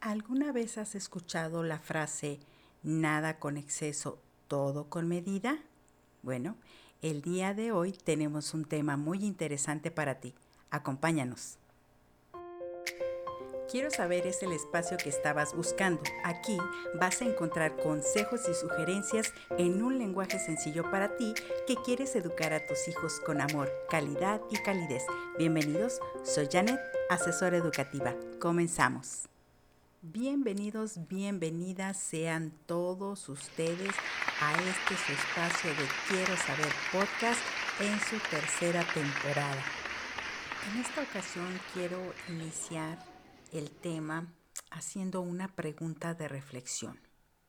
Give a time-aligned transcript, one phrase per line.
[0.00, 2.38] ¿Alguna vez has escuchado la frase
[2.84, 5.58] nada con exceso, todo con medida?
[6.22, 6.56] Bueno,
[7.02, 10.34] el día de hoy tenemos un tema muy interesante para ti.
[10.70, 11.58] Acompáñanos.
[13.68, 16.00] Quiero saber es el espacio que estabas buscando.
[16.24, 16.56] Aquí
[16.98, 21.34] vas a encontrar consejos y sugerencias en un lenguaje sencillo para ti
[21.66, 25.02] que quieres educar a tus hijos con amor, calidad y calidez.
[25.38, 26.80] Bienvenidos, soy Janet,
[27.10, 28.14] asesora educativa.
[28.40, 29.28] Comenzamos.
[30.00, 33.92] Bienvenidos, bienvenidas sean todos ustedes
[34.40, 37.40] a este su espacio de Quiero Saber Podcast
[37.80, 39.60] en su tercera temporada.
[40.70, 41.98] En esta ocasión quiero
[42.28, 43.04] iniciar
[43.52, 44.32] el tema
[44.70, 47.00] haciendo una pregunta de reflexión.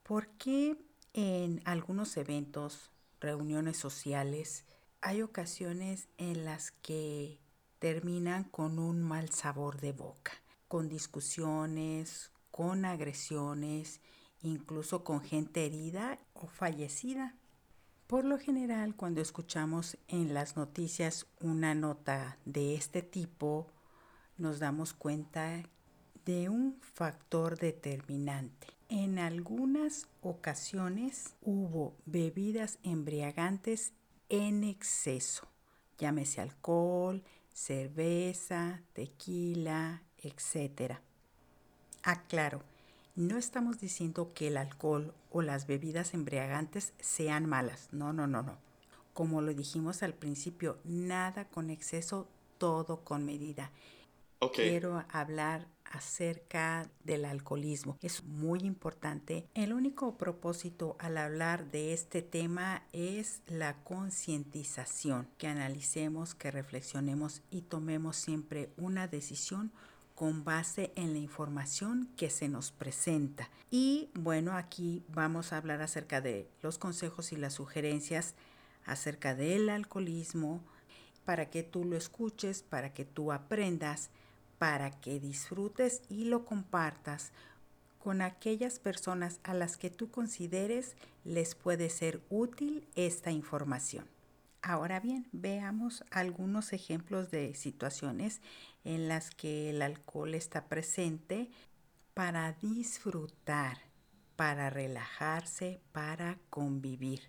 [0.02, 0.76] ¿Por qué
[1.14, 2.90] en algunos eventos,
[3.22, 4.66] reuniones sociales,
[5.02, 7.40] hay ocasiones en las que
[7.78, 10.32] terminan con un mal sabor de boca?
[10.70, 14.02] con discusiones, con agresiones,
[14.42, 17.38] incluso con gente herida o fallecida.
[18.06, 23.68] Por lo general, cuando escuchamos en las noticias una nota de este tipo,
[24.36, 25.64] nos damos cuenta
[26.26, 28.68] de un factor determinante.
[28.90, 33.94] En algunas ocasiones hubo bebidas embriagantes
[34.28, 35.48] en exceso,
[35.98, 37.24] llámese alcohol,
[37.54, 41.00] cerveza, tequila, etc.
[42.04, 42.62] Aclaro,
[43.16, 47.90] no estamos diciendo que el alcohol o las bebidas embriagantes sean malas.
[47.92, 48.58] No, no, no, no.
[49.14, 52.28] Como lo dijimos al principio, nada con exceso,
[52.58, 53.72] todo con medida.
[54.54, 57.98] Quiero hablar acerca del alcoholismo.
[58.02, 59.46] Es muy importante.
[59.54, 67.42] El único propósito al hablar de este tema es la concientización, que analicemos, que reflexionemos
[67.52, 69.74] y tomemos siempre una decisión
[70.20, 73.50] con base en la información que se nos presenta.
[73.72, 78.36] Y bueno, aquí vamos a hablar acerca de los consejos y las sugerencias
[78.86, 80.62] acerca del alcoholismo,
[81.24, 84.10] para que tú lo escuches, para que tú aprendas,
[84.58, 87.32] para que disfrutes y lo compartas
[87.98, 94.06] con aquellas personas a las que tú consideres les puede ser útil esta información.
[94.62, 98.42] Ahora bien, veamos algunos ejemplos de situaciones
[98.84, 101.50] en las que el alcohol está presente
[102.14, 103.78] para disfrutar,
[104.36, 107.22] para relajarse, para convivir.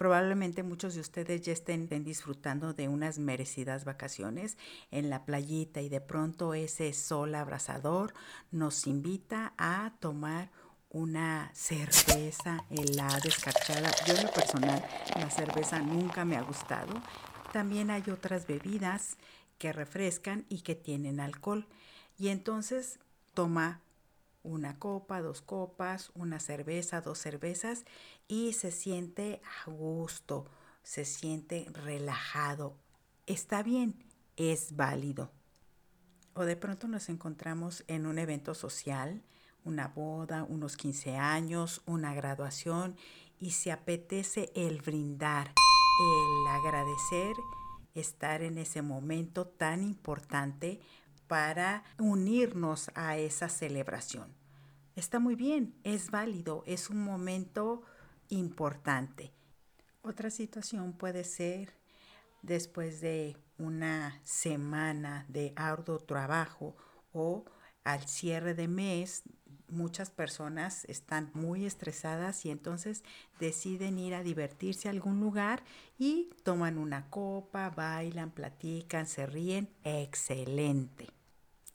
[0.00, 4.56] Probablemente muchos de ustedes ya estén disfrutando de unas merecidas vacaciones
[4.90, 8.14] en la playita y de pronto ese sol abrasador
[8.50, 10.50] nos invita a tomar
[10.88, 13.90] una cerveza helada, escarchada.
[14.06, 14.82] Yo en lo personal,
[15.16, 16.94] la cerveza nunca me ha gustado.
[17.52, 19.18] También hay otras bebidas
[19.60, 21.66] que refrescan y que tienen alcohol.
[22.18, 22.98] Y entonces
[23.34, 23.82] toma
[24.42, 27.84] una copa, dos copas, una cerveza, dos cervezas
[28.26, 30.46] y se siente a gusto,
[30.82, 32.74] se siente relajado.
[33.26, 34.02] Está bien,
[34.36, 35.30] es válido.
[36.32, 39.22] O de pronto nos encontramos en un evento social
[39.62, 42.96] una boda, unos 15 años, una graduación
[43.38, 45.52] y se apetece el brindar,
[46.00, 47.36] el agradecer,
[47.94, 50.80] estar en ese momento tan importante
[51.26, 54.34] para unirnos a esa celebración.
[54.96, 57.82] Está muy bien, es válido, es un momento
[58.28, 59.32] importante.
[60.02, 61.74] Otra situación puede ser
[62.42, 66.76] después de una semana de arduo trabajo
[67.12, 67.44] o
[67.84, 69.22] al cierre de mes
[69.70, 73.02] muchas personas están muy estresadas y entonces
[73.38, 75.62] deciden ir a divertirse a algún lugar
[75.98, 79.68] y toman una copa, bailan, platican, se ríen.
[79.84, 81.08] Excelente.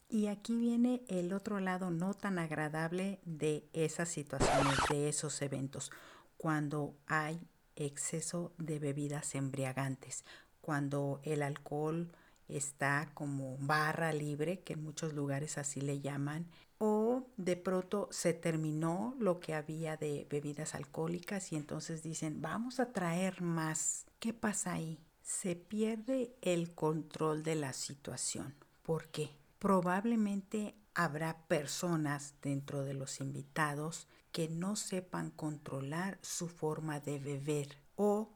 [0.10, 5.92] Y aquí viene el otro lado no tan agradable de esas situaciones, de esos eventos,
[6.38, 10.24] cuando hay exceso de bebidas embriagantes,
[10.62, 12.12] cuando el alcohol
[12.48, 16.48] está como barra libre, que en muchos lugares así le llaman,
[16.78, 22.80] o de pronto se terminó lo que había de bebidas alcohólicas y entonces dicen, vamos
[22.80, 24.06] a traer más.
[24.20, 25.00] ¿Qué pasa ahí?
[25.22, 28.56] Se pierde el control de la situación.
[28.84, 29.30] ¿Por qué?
[29.60, 37.78] Probablemente habrá personas dentro de los invitados que no sepan controlar su forma de beber
[37.96, 38.32] o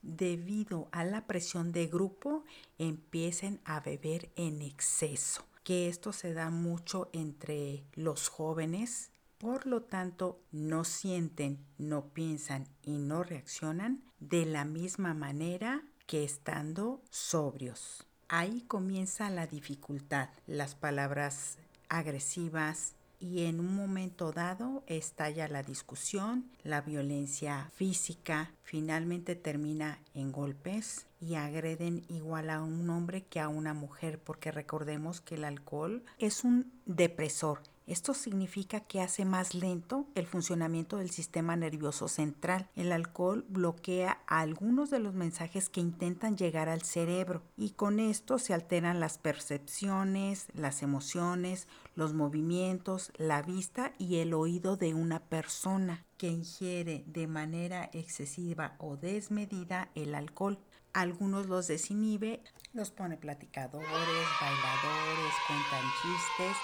[0.00, 2.44] debido a la presión de grupo
[2.78, 9.82] empiecen a beber en exceso que esto se da mucho entre los jóvenes, por lo
[9.82, 18.06] tanto no sienten, no piensan y no reaccionan de la misma manera que estando sobrios.
[18.28, 21.58] Ahí comienza la dificultad, las palabras
[21.88, 30.30] agresivas, y en un momento dado estalla la discusión, la violencia física, finalmente termina en
[30.30, 35.44] golpes y agreden igual a un hombre que a una mujer, porque recordemos que el
[35.44, 42.08] alcohol es un depresor esto significa que hace más lento el funcionamiento del sistema nervioso
[42.08, 42.70] central.
[42.76, 48.38] El alcohol bloquea algunos de los mensajes que intentan llegar al cerebro y con esto
[48.38, 55.20] se alteran las percepciones, las emociones, los movimientos, la vista y el oído de una
[55.20, 60.58] persona que ingiere de manera excesiva o desmedida el alcohol.
[60.94, 62.40] Algunos los desinhibe,
[62.72, 63.88] los pone platicadores,
[64.40, 66.56] bailadores, cuentan chistes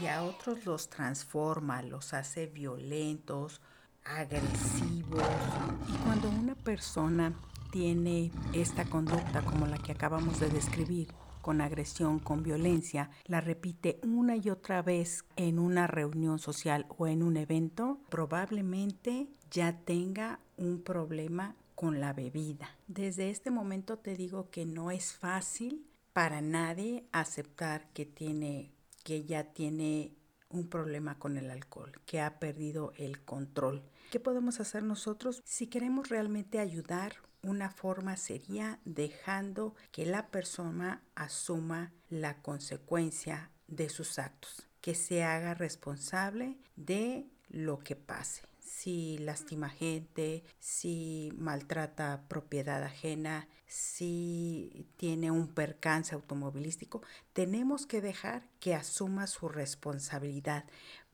[0.00, 3.60] y a otros los transforma, los hace violentos,
[4.04, 5.22] agresivos.
[5.88, 7.32] Y cuando una persona
[7.70, 11.08] tiene esta conducta como la que acabamos de describir,
[11.44, 17.06] con agresión, con violencia, la repite una y otra vez en una reunión social o
[17.06, 22.70] en un evento, probablemente ya tenga un problema con la bebida.
[22.86, 28.73] Desde este momento te digo que no es fácil para nadie aceptar que tiene
[29.04, 30.16] que ya tiene
[30.48, 33.82] un problema con el alcohol, que ha perdido el control.
[34.10, 35.42] ¿Qué podemos hacer nosotros?
[35.44, 43.88] Si queremos realmente ayudar, una forma sería dejando que la persona asuma la consecuencia de
[43.88, 48.42] sus actos, que se haga responsable de lo que pase
[48.76, 57.00] si lastima gente, si maltrata propiedad ajena, si tiene un percance automovilístico,
[57.32, 60.64] tenemos que dejar que asuma su responsabilidad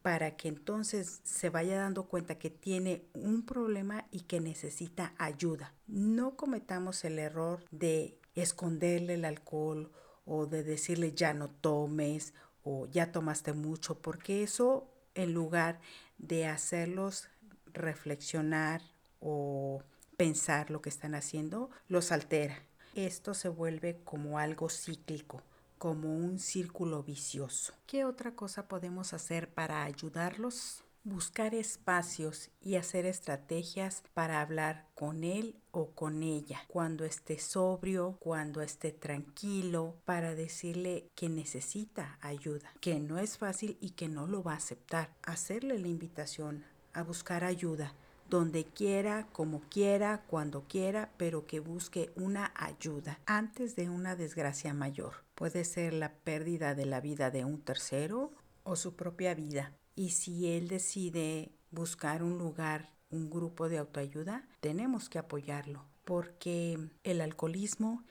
[0.01, 5.75] para que entonces se vaya dando cuenta que tiene un problema y que necesita ayuda.
[5.87, 9.93] No cometamos el error de esconderle el alcohol
[10.25, 15.81] o de decirle ya no tomes o ya tomaste mucho, porque eso en lugar
[16.19, 17.29] de hacerlos
[17.75, 18.83] reflexionar
[19.21, 19.83] o
[20.17, 22.63] pensar lo que están haciendo, los altera.
[22.95, 25.43] Esto se vuelve como algo cíclico,
[25.79, 27.73] como un círculo vicioso.
[27.87, 30.85] ¿Qué otra cosa podemos hacer para ayudarlos?
[31.03, 38.19] Buscar espacios y hacer estrategias para hablar con él o con ella cuando esté sobrio,
[38.21, 44.27] cuando esté tranquilo, para decirle que necesita ayuda, que no es fácil y que no
[44.27, 45.17] lo va a aceptar.
[45.23, 47.95] Hacerle la invitación a buscar ayuda,
[48.29, 54.73] donde quiera, como quiera, cuando quiera, pero que busque una ayuda antes de una desgracia
[54.73, 55.25] mayor.
[55.35, 58.33] Puede ser la pérdida de la vida de un tercero
[58.63, 59.73] o su propia vida.
[59.97, 66.79] Y si él decide buscar un lugar, un grupo de autoayuda, tenemos que apoyarlo, porque
[67.03, 68.05] el alcoholismo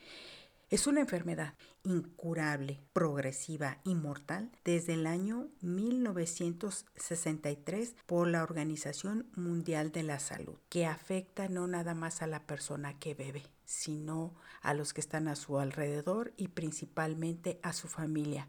[0.70, 9.92] es una enfermedad incurable, progresiva y mortal desde el año 1963 por la Organización Mundial
[9.92, 14.76] de la Salud, que afecta no nada más a la persona que bebe, sino a
[14.76, 18.48] los que están a su alrededor y principalmente a su familia.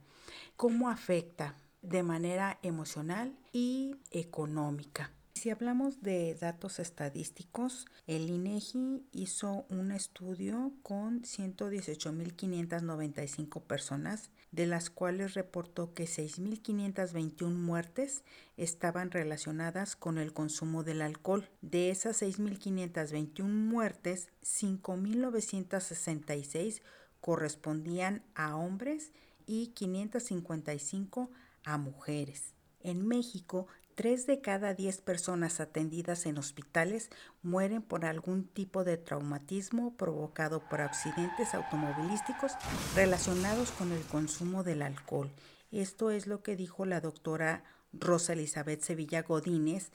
[0.56, 1.56] ¿Cómo afecta?
[1.80, 5.14] De manera emocional y económica.
[5.40, 14.90] Si hablamos de datos estadísticos, el INEGI hizo un estudio con 118.595 personas, de las
[14.90, 18.22] cuales reportó que 6.521 muertes
[18.58, 21.48] estaban relacionadas con el consumo del alcohol.
[21.62, 26.82] De esas 6.521 muertes, 5.966
[27.22, 29.14] correspondían a hombres
[29.46, 31.30] y 555
[31.64, 32.52] a mujeres.
[32.82, 33.66] En México,
[34.00, 37.10] Tres de cada diez personas atendidas en hospitales
[37.42, 42.52] mueren por algún tipo de traumatismo provocado por accidentes automovilísticos
[42.94, 45.30] relacionados con el consumo del alcohol.
[45.70, 49.90] Esto es lo que dijo la doctora Rosa Elizabeth Sevilla Godínez.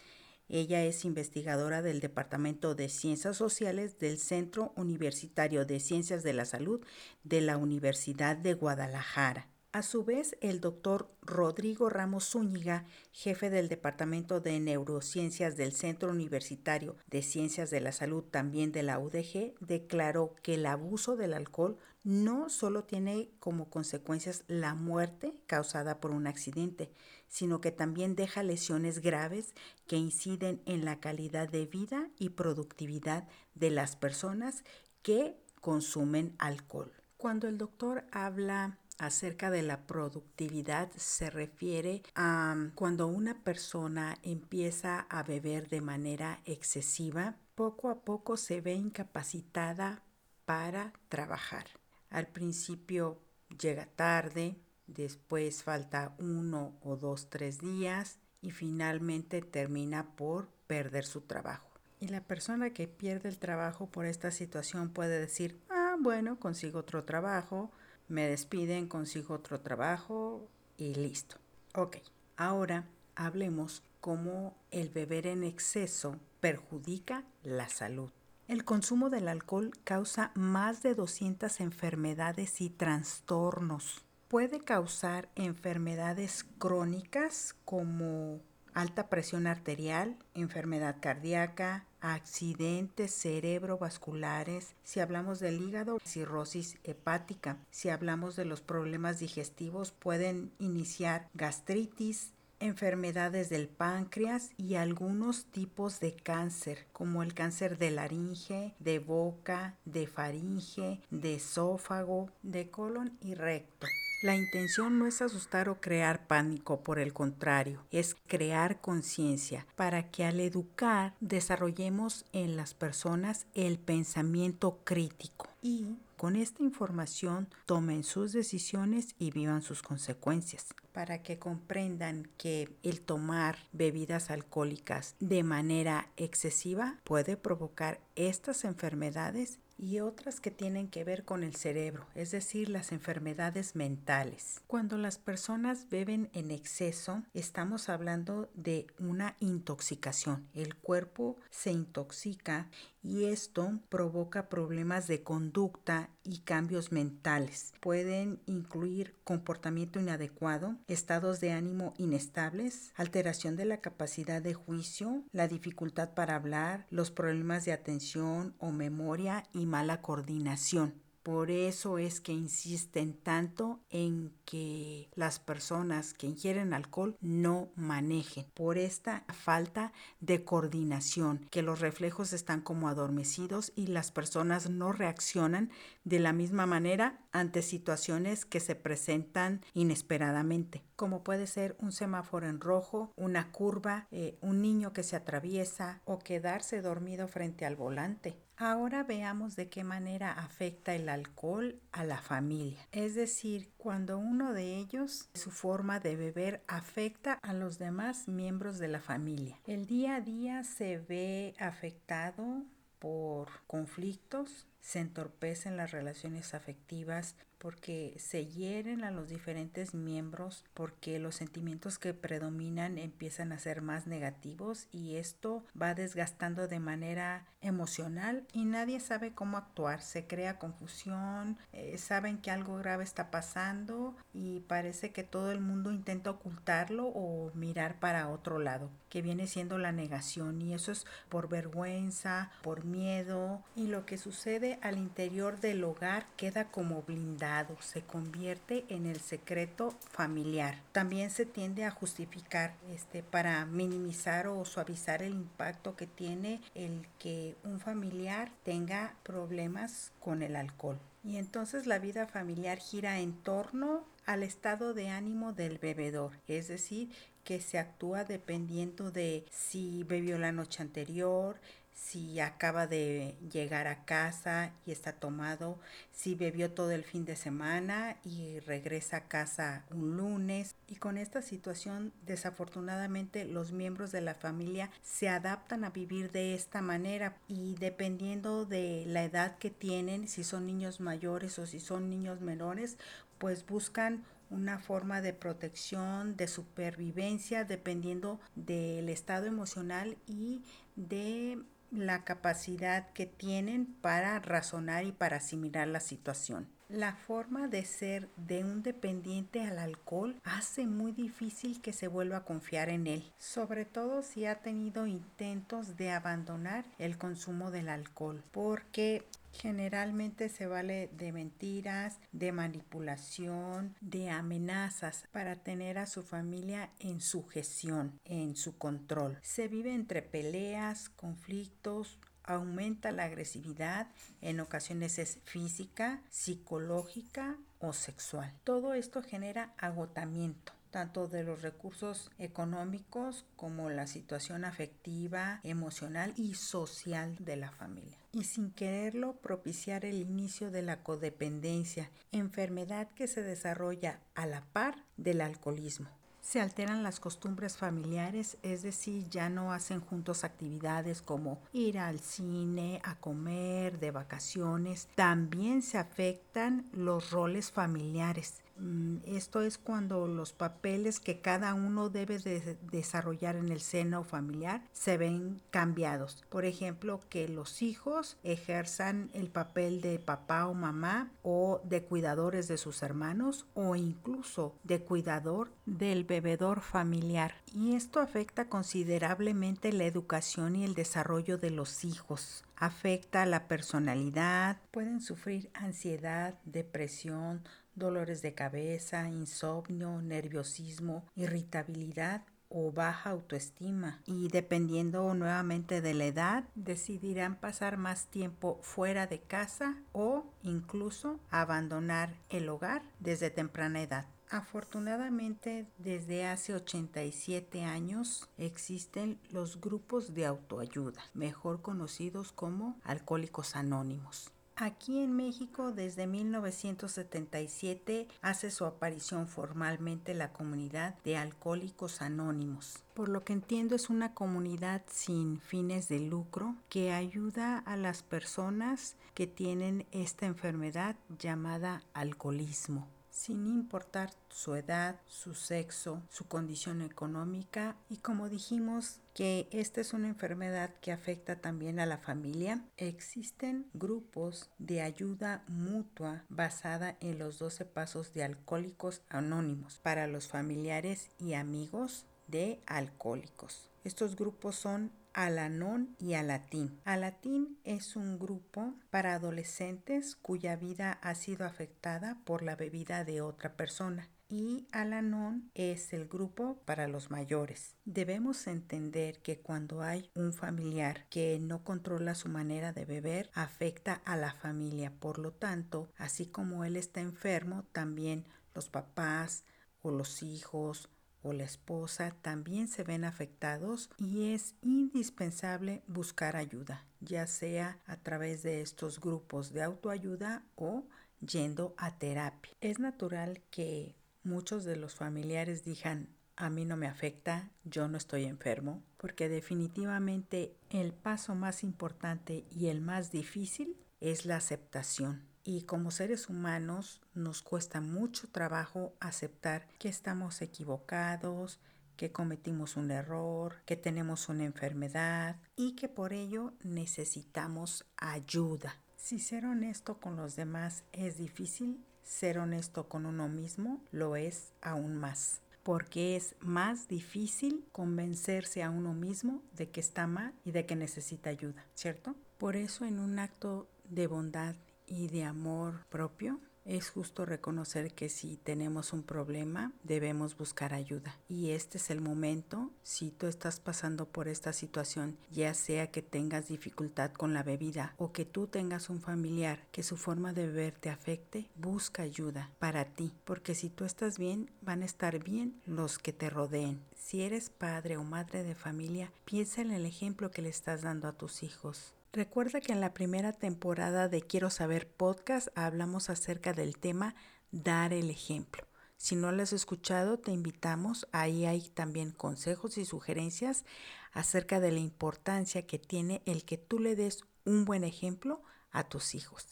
[0.50, 6.46] Ella es investigadora del Departamento de Ciencias Sociales del Centro Universitario de Ciencias de la
[6.46, 6.80] Salud
[7.24, 9.48] de la Universidad de Guadalajara.
[9.76, 16.12] A su vez, el doctor Rodrigo Ramos Zúñiga, jefe del Departamento de Neurociencias del Centro
[16.12, 21.34] Universitario de Ciencias de la Salud, también de la UDG, declaró que el abuso del
[21.34, 26.90] alcohol no solo tiene como consecuencias la muerte causada por un accidente,
[27.28, 29.54] sino que también deja lesiones graves
[29.88, 34.64] que inciden en la calidad de vida y productividad de las personas
[35.02, 36.94] que consumen alcohol.
[37.18, 45.02] Cuando el doctor habla acerca de la productividad se refiere a cuando una persona empieza
[45.10, 50.04] a beber de manera excesiva, poco a poco se ve incapacitada
[50.46, 51.66] para trabajar.
[52.10, 53.20] Al principio
[53.60, 61.22] llega tarde, después falta uno o dos, tres días y finalmente termina por perder su
[61.22, 61.70] trabajo.
[62.00, 66.80] Y la persona que pierde el trabajo por esta situación puede decir, ah, bueno, consigo
[66.80, 67.72] otro trabajo,
[68.08, 70.48] me despiden, consigo otro trabajo
[70.78, 71.38] y listo.
[71.74, 71.98] Ok,
[72.38, 72.86] ahora
[73.16, 78.12] hablemos cómo el beber en exceso perjudica la salud.
[78.48, 84.06] El consumo del alcohol causa más de 200 enfermedades y trastornos.
[84.28, 88.42] Puede causar enfermedades crónicas como
[88.76, 98.36] alta presión arterial, enfermedad cardíaca, accidentes cerebrovasculares, si hablamos del hígado, cirrosis hepática, si hablamos
[98.36, 106.88] de los problemas digestivos, pueden iniciar gastritis, enfermedades del páncreas y algunos tipos de cáncer,
[106.94, 113.88] como el cáncer de laringe, de boca, de faringe, de esófago, de colon y recto.
[114.24, 120.10] La intención no es asustar o crear pánico, por el contrario, es crear conciencia para
[120.10, 128.04] que al educar desarrollemos en las personas el pensamiento crítico y con esta información tomen
[128.04, 135.44] sus decisiones y vivan sus consecuencias, para que comprendan que el tomar bebidas alcohólicas de
[135.44, 142.08] manera excesiva puede provocar estas enfermedades y otras que tienen que ver con el cerebro,
[142.16, 144.62] es decir, las enfermedades mentales.
[144.68, 150.48] Cuando las personas beben en exceso, estamos hablando de una intoxicación.
[150.54, 152.70] El cuerpo se intoxica
[153.06, 157.74] y esto provoca problemas de conducta y cambios mentales.
[157.80, 165.48] Pueden incluir comportamiento inadecuado, estados de ánimo inestables, alteración de la capacidad de juicio, la
[165.48, 171.05] dificultad para hablar, los problemas de atención o memoria y mala coordinación.
[171.26, 178.46] Por eso es que insisten tanto en que las personas que ingieren alcohol no manejen
[178.54, 184.92] por esta falta de coordinación, que los reflejos están como adormecidos y las personas no
[184.92, 185.72] reaccionan
[186.04, 192.48] de la misma manera ante situaciones que se presentan inesperadamente, como puede ser un semáforo
[192.48, 197.76] en rojo, una curva, eh, un niño que se atraviesa o quedarse dormido frente al
[197.76, 198.45] volante.
[198.58, 202.80] Ahora veamos de qué manera afecta el alcohol a la familia.
[202.94, 208.78] Es decir, cuando uno de ellos, su forma de beber afecta a los demás miembros
[208.78, 209.60] de la familia.
[209.66, 212.64] El día a día se ve afectado
[213.00, 221.18] por conflictos, se entorpecen las relaciones afectivas, porque se hieren a los diferentes miembros, porque
[221.18, 227.48] los sentimientos que predominan empiezan a ser más negativos y esto va desgastando de manera
[227.62, 233.32] emocional y nadie sabe cómo actuar, se crea confusión, eh, saben que algo grave está
[233.32, 239.24] pasando y parece que todo el mundo intenta ocultarlo o mirar para otro lado, que
[239.24, 244.75] viene siendo la negación y eso es por vergüenza, por miedo y lo que sucede
[244.82, 250.80] al interior del hogar queda como blindado se convierte en el secreto familiar.
[250.92, 257.08] También se tiende a justificar este, para minimizar o suavizar el impacto que tiene el
[257.20, 261.00] que un familiar tenga problemas con el alcohol.
[261.24, 266.68] Y entonces la vida familiar gira en torno al estado de ánimo del bebedor, es
[266.68, 267.10] decir,
[267.44, 271.60] que se actúa dependiendo de si bebió la noche anterior,
[271.96, 275.80] si acaba de llegar a casa y está tomado,
[276.12, 280.76] si bebió todo el fin de semana y regresa a casa un lunes.
[280.88, 286.54] Y con esta situación, desafortunadamente, los miembros de la familia se adaptan a vivir de
[286.54, 291.80] esta manera y dependiendo de la edad que tienen, si son niños mayores o si
[291.80, 292.98] son niños menores,
[293.38, 300.62] pues buscan una forma de protección, de supervivencia, dependiendo del estado emocional y
[300.96, 301.64] de
[301.96, 306.68] la capacidad que tienen para razonar y para asimilar la situación.
[306.88, 312.38] La forma de ser de un dependiente al alcohol hace muy difícil que se vuelva
[312.38, 317.90] a confiar en él, sobre todo si ha tenido intentos de abandonar el consumo del
[317.90, 319.26] alcohol, porque
[319.62, 327.22] Generalmente se vale de mentiras, de manipulación, de amenazas para tener a su familia en
[327.22, 329.38] sujeción, en su control.
[329.42, 334.08] Se vive entre peleas, conflictos, aumenta la agresividad,
[334.42, 338.54] en ocasiones es física, psicológica o sexual.
[338.64, 346.54] Todo esto genera agotamiento tanto de los recursos económicos como la situación afectiva, emocional y
[346.54, 348.18] social de la familia.
[348.32, 354.64] Y sin quererlo propiciar el inicio de la codependencia, enfermedad que se desarrolla a la
[354.72, 356.08] par del alcoholismo.
[356.40, 362.22] Se alteran las costumbres familiares, es decir, ya no hacen juntos actividades como ir al
[362.22, 365.10] cine, a comer, de vacaciones.
[365.16, 368.62] También se afectan los roles familiares.
[368.78, 374.24] Mm, esto es cuando los papeles que cada uno debe de desarrollar en el seno
[374.24, 376.44] familiar se ven cambiados.
[376.50, 382.68] Por ejemplo, que los hijos ejerzan el papel de papá o mamá o de cuidadores
[382.68, 387.56] de sus hermanos o incluso de cuidador del bebedor familiar.
[387.74, 394.82] Y esto afecta considerablemente la educación y el desarrollo de los hijos afecta la personalidad,
[394.92, 397.64] pueden sufrir ansiedad, depresión,
[397.96, 406.64] dolores de cabeza, insomnio, nerviosismo, irritabilidad o baja autoestima y dependiendo nuevamente de la edad
[406.76, 414.26] decidirán pasar más tiempo fuera de casa o incluso abandonar el hogar desde temprana edad.
[414.50, 424.52] Afortunadamente, desde hace 87 años existen los grupos de autoayuda, mejor conocidos como alcohólicos anónimos.
[424.78, 433.02] Aquí en México desde 1977 hace su aparición formalmente la comunidad de Alcohólicos Anónimos.
[433.14, 438.22] Por lo que entiendo es una comunidad sin fines de lucro que ayuda a las
[438.22, 447.02] personas que tienen esta enfermedad llamada alcoholismo sin importar su edad, su sexo, su condición
[447.02, 452.86] económica y como dijimos que esta es una enfermedad que afecta también a la familia,
[452.96, 460.48] existen grupos de ayuda mutua basada en los 12 pasos de alcohólicos anónimos para los
[460.48, 463.92] familiares y amigos de alcohólicos.
[464.06, 467.02] Estos grupos son Alanon y Alatín.
[467.04, 473.42] Alatín es un grupo para adolescentes cuya vida ha sido afectada por la bebida de
[473.42, 477.98] otra persona y Alanon es el grupo para los mayores.
[478.06, 484.22] Debemos entender que cuando hay un familiar que no controla su manera de beber, afecta
[484.24, 485.12] a la familia.
[485.20, 489.66] Por lo tanto, así como él está enfermo, también los papás
[490.02, 491.10] o los hijos
[491.46, 498.18] o la esposa también se ven afectados y es indispensable buscar ayuda, ya sea a
[498.18, 501.04] través de estos grupos de autoayuda o
[501.40, 502.74] yendo a terapia.
[502.82, 508.18] Es natural que muchos de los familiares digan, a mí no me afecta, yo no
[508.18, 515.55] estoy enfermo, porque definitivamente el paso más importante y el más difícil es la aceptación
[515.66, 521.80] y como seres humanos nos cuesta mucho trabajo aceptar que estamos equivocados,
[522.16, 528.96] que cometimos un error, que tenemos una enfermedad y que por ello necesitamos ayuda.
[529.18, 534.72] Si ser honesto con los demás es difícil, ser honesto con uno mismo lo es
[534.82, 540.72] aún más, porque es más difícil convencerse a uno mismo de que está mal y
[540.72, 542.36] de que necesita ayuda, ¿cierto?
[542.60, 544.76] Por eso en un acto de bondad
[545.08, 551.36] y de amor propio, es justo reconocer que si tenemos un problema debemos buscar ayuda.
[551.50, 556.22] Y este es el momento, si tú estás pasando por esta situación, ya sea que
[556.22, 560.68] tengas dificultad con la bebida o que tú tengas un familiar que su forma de
[560.68, 565.44] beber te afecte, busca ayuda para ti, porque si tú estás bien, van a estar
[565.44, 567.02] bien los que te rodeen.
[567.18, 571.28] Si eres padre o madre de familia, piensa en el ejemplo que le estás dando
[571.28, 572.14] a tus hijos.
[572.36, 577.34] Recuerda que en la primera temporada de Quiero Saber Podcast hablamos acerca del tema
[577.72, 578.86] dar el ejemplo.
[579.16, 581.30] Si no lo has escuchado, te invitamos.
[581.32, 583.86] Ahí hay también consejos y sugerencias
[584.34, 589.06] acerca de la importancia que tiene el que tú le des un buen ejemplo a
[589.06, 589.68] tus hijos.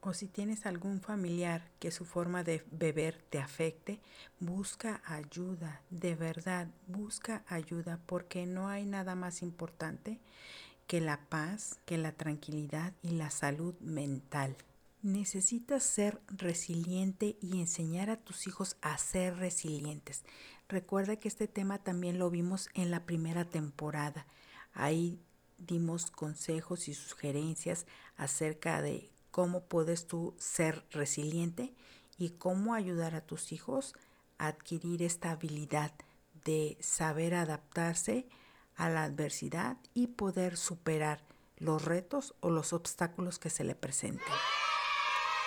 [0.00, 4.00] O si tienes algún familiar que su forma de beber te afecte,
[4.38, 10.20] busca ayuda, de verdad, busca ayuda porque no hay nada más importante
[10.88, 14.56] que la paz, que la tranquilidad y la salud mental.
[15.02, 20.24] Necesitas ser resiliente y enseñar a tus hijos a ser resilientes.
[20.66, 24.26] Recuerda que este tema también lo vimos en la primera temporada.
[24.72, 25.20] Ahí
[25.58, 31.74] dimos consejos y sugerencias acerca de cómo puedes tú ser resiliente
[32.16, 33.94] y cómo ayudar a tus hijos
[34.38, 35.92] a adquirir esta habilidad
[36.44, 38.26] de saber adaptarse
[38.78, 41.22] a la adversidad y poder superar
[41.58, 44.24] los retos o los obstáculos que se le presenten.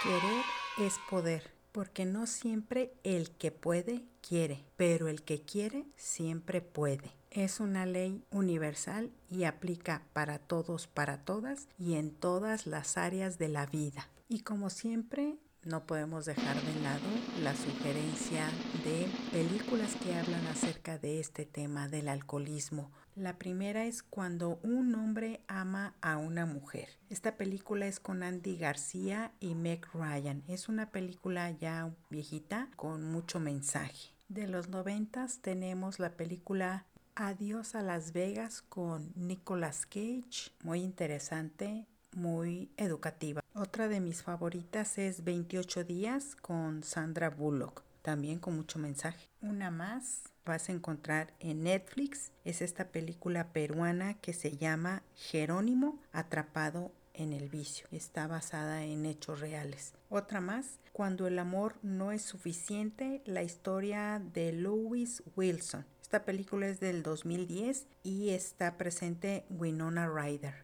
[0.03, 0.43] Querer
[0.77, 7.11] es poder, porque no siempre el que puede quiere, pero el que quiere siempre puede.
[7.29, 13.37] Es una ley universal y aplica para todos, para todas y en todas las áreas
[13.37, 14.09] de la vida.
[14.27, 17.07] Y como siempre, no podemos dejar de lado
[17.43, 18.49] la sugerencia
[18.83, 22.91] de películas que hablan acerca de este tema del alcoholismo.
[23.15, 26.89] La primera es Cuando un hombre ama a una mujer.
[27.09, 30.43] Esta película es con Andy García y Meg Ryan.
[30.47, 34.13] Es una película ya viejita con mucho mensaje.
[34.29, 40.51] De los noventas tenemos la película Adiós a Las Vegas con Nicolas Cage.
[40.63, 43.40] Muy interesante, muy educativa.
[43.53, 49.27] Otra de mis favoritas es 28 días con Sandra Bullock, también con mucho mensaje.
[49.41, 55.99] Una más vas a encontrar en Netflix, es esta película peruana que se llama Jerónimo
[56.13, 57.87] atrapado en el vicio.
[57.91, 59.95] Está basada en hechos reales.
[60.09, 65.85] Otra más, Cuando el amor no es suficiente, la historia de Louis Wilson.
[66.01, 70.63] Esta película es del 2010 y está presente Winona Ryder.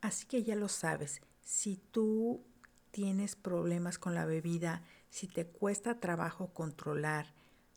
[0.00, 2.44] Así que ya lo sabes, si tú
[2.90, 7.32] tienes problemas con la bebida, si te cuesta trabajo controlar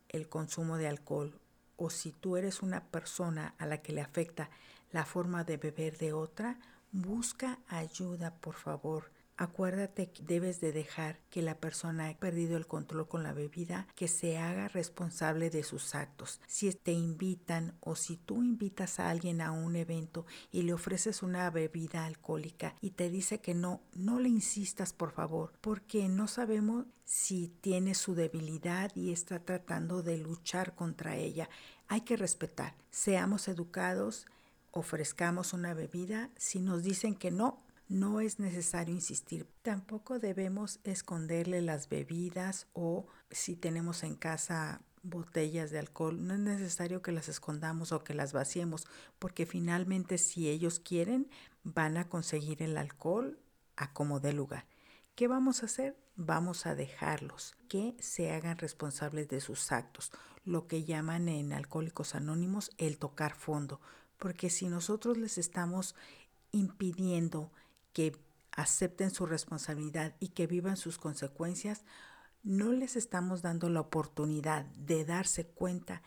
[0.10, 1.40] el consumo de alcohol
[1.78, 4.50] o si tú eres una persona a la que le afecta
[4.92, 6.60] la forma de beber de otra,
[6.92, 9.10] busca ayuda, por favor.
[9.42, 13.88] Acuérdate que debes de dejar que la persona haya perdido el control con la bebida,
[13.96, 16.40] que se haga responsable de sus actos.
[16.46, 21.24] Si te invitan o si tú invitas a alguien a un evento y le ofreces
[21.24, 26.28] una bebida alcohólica y te dice que no, no le insistas por favor, porque no
[26.28, 31.50] sabemos si tiene su debilidad y está tratando de luchar contra ella.
[31.88, 34.28] Hay que respetar, seamos educados,
[34.70, 39.46] ofrezcamos una bebida, si nos dicen que no, no es necesario insistir.
[39.64, 46.40] Tampoco debemos esconderle las bebidas o si tenemos en casa botellas de alcohol, no es
[46.40, 48.88] necesario que las escondamos o que las vaciemos,
[49.20, 51.30] porque finalmente si ellos quieren
[51.66, 53.38] van a conseguir el alcohol
[53.76, 54.68] a como dé lugar.
[55.16, 55.98] ¿Qué vamos a hacer?
[56.16, 60.14] Vamos a dejarlos que se hagan responsables de sus actos,
[60.46, 63.82] lo que llaman en Alcohólicos Anónimos el tocar fondo,
[64.18, 65.94] porque si nosotros les estamos
[66.54, 67.52] impidiendo
[67.94, 68.16] que
[68.52, 71.84] acepten su responsabilidad y que vivan sus consecuencias,
[72.44, 76.02] no les estamos dando la oportunidad de darse cuenta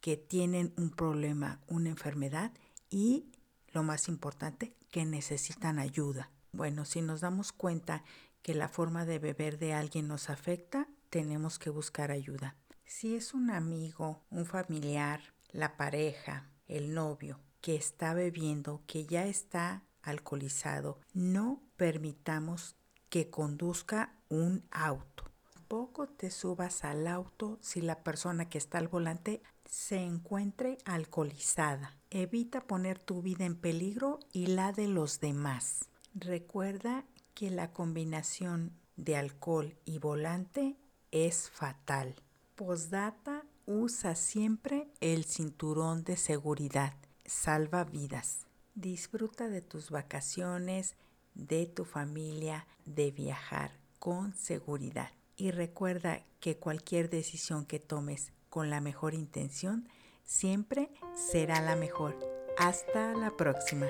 [0.00, 2.52] que tienen un problema, una enfermedad
[2.88, 3.26] y,
[3.72, 6.30] lo más importante, que necesitan ayuda.
[6.52, 8.04] Bueno, si nos damos cuenta
[8.42, 12.56] que la forma de beber de alguien nos afecta, tenemos que buscar ayuda.
[12.84, 15.20] Si es un amigo, un familiar,
[15.52, 22.76] la pareja, el novio que está bebiendo, que ya está alcoholizado, no permitamos
[23.08, 25.24] que conduzca un auto.
[25.68, 31.96] Poco te subas al auto si la persona que está al volante se encuentre alcoholizada.
[32.10, 35.88] Evita poner tu vida en peligro y la de los demás.
[36.14, 40.76] Recuerda que la combinación de alcohol y volante
[41.12, 42.16] es fatal.
[42.56, 46.94] Postdata usa siempre el cinturón de seguridad.
[47.24, 48.49] Salva vidas.
[48.74, 50.96] Disfruta de tus vacaciones,
[51.34, 55.10] de tu familia, de viajar con seguridad.
[55.36, 59.88] Y recuerda que cualquier decisión que tomes con la mejor intención
[60.24, 62.18] siempre será la mejor.
[62.58, 63.86] Hasta la próxima.